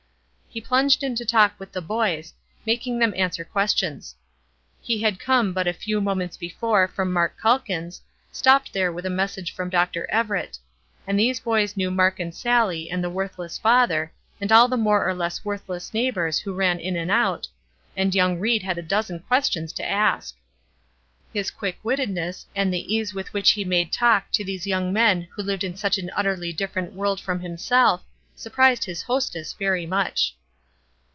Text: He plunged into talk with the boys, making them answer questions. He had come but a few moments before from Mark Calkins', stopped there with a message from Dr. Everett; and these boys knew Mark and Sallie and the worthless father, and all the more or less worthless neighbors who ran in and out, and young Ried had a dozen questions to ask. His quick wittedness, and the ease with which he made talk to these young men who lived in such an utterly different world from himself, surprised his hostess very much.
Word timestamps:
He 0.53 0.59
plunged 0.59 1.01
into 1.01 1.23
talk 1.23 1.53
with 1.57 1.71
the 1.71 1.81
boys, 1.81 2.33
making 2.65 2.99
them 2.99 3.13
answer 3.15 3.45
questions. 3.45 4.15
He 4.81 5.01
had 5.01 5.17
come 5.17 5.53
but 5.53 5.65
a 5.65 5.71
few 5.71 6.01
moments 6.01 6.35
before 6.35 6.89
from 6.89 7.13
Mark 7.13 7.37
Calkins', 7.41 8.01
stopped 8.33 8.73
there 8.73 8.91
with 8.91 9.05
a 9.05 9.09
message 9.09 9.53
from 9.55 9.69
Dr. 9.69 10.07
Everett; 10.11 10.59
and 11.07 11.17
these 11.17 11.39
boys 11.39 11.77
knew 11.77 11.89
Mark 11.89 12.19
and 12.19 12.35
Sallie 12.35 12.89
and 12.91 13.01
the 13.01 13.09
worthless 13.09 13.57
father, 13.57 14.11
and 14.41 14.51
all 14.51 14.67
the 14.67 14.75
more 14.75 15.07
or 15.07 15.13
less 15.13 15.45
worthless 15.45 15.93
neighbors 15.93 16.39
who 16.39 16.51
ran 16.53 16.81
in 16.81 16.97
and 16.97 17.11
out, 17.11 17.47
and 17.95 18.13
young 18.13 18.37
Ried 18.37 18.61
had 18.61 18.77
a 18.77 18.81
dozen 18.81 19.19
questions 19.21 19.71
to 19.71 19.89
ask. 19.89 20.35
His 21.33 21.49
quick 21.49 21.79
wittedness, 21.81 22.45
and 22.53 22.73
the 22.73 22.93
ease 22.93 23.13
with 23.13 23.31
which 23.31 23.51
he 23.51 23.63
made 23.63 23.93
talk 23.93 24.29
to 24.33 24.43
these 24.43 24.67
young 24.67 24.91
men 24.91 25.29
who 25.31 25.43
lived 25.43 25.63
in 25.63 25.77
such 25.77 25.97
an 25.97 26.11
utterly 26.13 26.51
different 26.51 26.91
world 26.91 27.21
from 27.21 27.39
himself, 27.39 28.03
surprised 28.35 28.83
his 28.83 29.03
hostess 29.03 29.53
very 29.53 29.85
much. 29.85 30.35